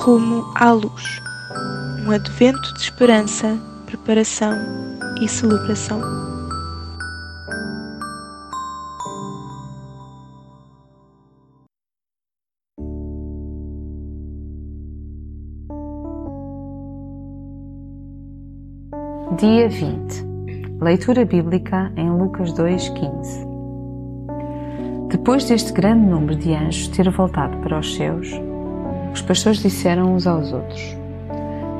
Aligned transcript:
Rumo 0.00 0.44
à 0.54 0.72
luz. 0.72 1.20
Um 2.06 2.10
advento 2.10 2.74
de 2.74 2.80
esperança, 2.80 3.58
preparação 3.86 4.54
e 5.20 5.28
celebração. 5.28 6.00
Dia 19.38 19.68
20. 19.68 20.26
Leitura 20.80 21.24
bíblica 21.24 21.92
em 21.96 22.10
Lucas 22.10 22.52
2:15. 22.54 23.47
Depois 25.08 25.44
deste 25.44 25.72
grande 25.72 26.04
número 26.04 26.36
de 26.36 26.52
anjos 26.52 26.88
ter 26.88 27.08
voltado 27.08 27.56
para 27.58 27.78
os 27.78 27.96
céus, 27.96 28.28
os 29.14 29.22
pastores 29.22 29.62
disseram 29.62 30.14
uns 30.14 30.26
aos 30.26 30.52
outros: 30.52 30.94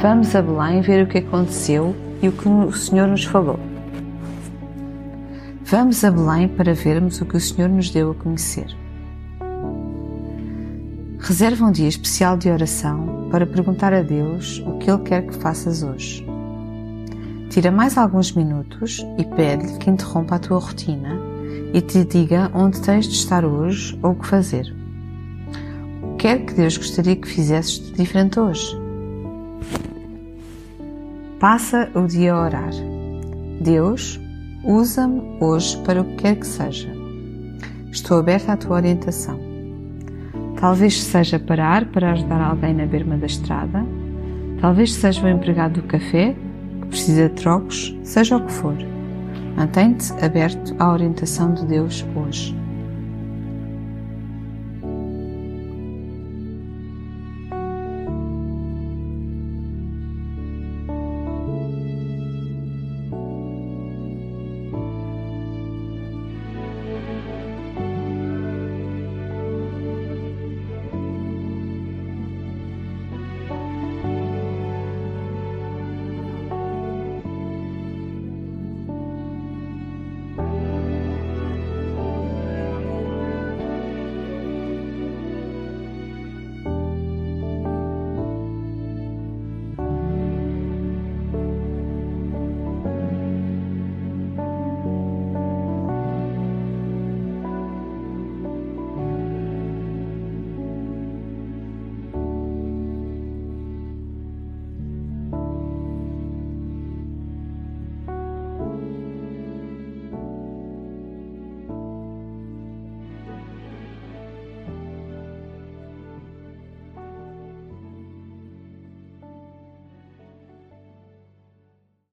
Vamos 0.00 0.34
a 0.36 0.40
Belém 0.40 0.80
ver 0.80 1.02
o 1.02 1.08
que 1.08 1.18
aconteceu 1.18 1.94
e 2.22 2.28
o 2.28 2.32
que 2.32 2.48
o 2.48 2.72
Senhor 2.72 3.08
nos 3.08 3.24
falou. 3.24 3.58
Vamos 5.64 6.04
a 6.04 6.10
Belém 6.12 6.46
para 6.46 6.72
vermos 6.72 7.20
o 7.20 7.26
que 7.26 7.36
o 7.36 7.40
Senhor 7.40 7.68
nos 7.68 7.90
deu 7.90 8.12
a 8.12 8.14
conhecer. 8.14 8.68
Reserva 11.18 11.64
um 11.64 11.72
dia 11.72 11.88
especial 11.88 12.36
de 12.36 12.48
oração 12.48 13.28
para 13.32 13.44
perguntar 13.44 13.92
a 13.92 14.02
Deus 14.02 14.62
o 14.64 14.78
que 14.78 14.88
Ele 14.88 15.02
quer 15.02 15.26
que 15.26 15.34
faças 15.34 15.82
hoje. 15.82 16.24
Tira 17.50 17.72
mais 17.72 17.98
alguns 17.98 18.30
minutos 18.30 19.04
e 19.18 19.24
pede-lhe 19.24 19.78
que 19.78 19.90
interrompa 19.90 20.36
a 20.36 20.38
tua 20.38 20.60
rotina 20.60 21.35
e 21.72 21.80
te 21.80 22.04
diga 22.04 22.50
onde 22.54 22.80
tens 22.80 23.06
de 23.06 23.14
estar 23.14 23.44
hoje 23.44 23.98
ou 24.02 24.12
o 24.12 24.14
que 24.14 24.26
fazer. 24.26 24.74
O 26.02 26.16
que 26.16 26.28
é 26.28 26.38
que 26.38 26.54
Deus 26.54 26.76
gostaria 26.76 27.16
que 27.16 27.28
fizesses 27.28 27.80
de 27.80 27.92
diferente 27.92 28.40
hoje? 28.40 28.76
Passa 31.38 31.90
o 31.94 32.06
dia 32.06 32.32
a 32.32 32.42
orar. 32.42 32.72
Deus, 33.60 34.18
usa-me 34.64 35.22
hoje 35.40 35.76
para 35.82 36.00
o 36.00 36.04
que 36.04 36.16
quer 36.16 36.36
que 36.36 36.46
seja. 36.46 36.88
Estou 37.90 38.18
aberta 38.18 38.52
à 38.52 38.56
tua 38.56 38.76
orientação. 38.76 39.38
Talvez 40.58 41.02
seja 41.02 41.38
parar 41.38 41.84
para 41.86 42.12
ajudar 42.12 42.40
alguém 42.40 42.74
na 42.74 42.86
berma 42.86 43.16
da 43.18 43.26
estrada, 43.26 43.84
talvez 44.60 44.94
seja 44.94 45.24
o 45.24 45.28
empregado 45.28 45.80
do 45.80 45.86
café 45.86 46.34
que 46.80 46.86
precisa 46.88 47.28
de 47.28 47.34
trocos, 47.34 47.94
seja 48.02 48.36
o 48.36 48.46
que 48.46 48.52
for. 48.52 48.95
Mantém-te 49.56 50.12
aberto 50.22 50.76
à 50.78 50.92
orientação 50.92 51.54
de 51.54 51.64
Deus 51.64 52.04
hoje. 52.14 52.65